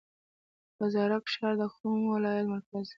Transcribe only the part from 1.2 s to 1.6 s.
ښار